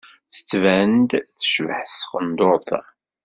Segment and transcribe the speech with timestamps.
[0.33, 2.81] Tettban-d tecbeḥ s tqendurt-a.